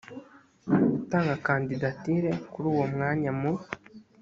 [0.91, 3.51] gutanga kandidatire kuri uwo mwanya mu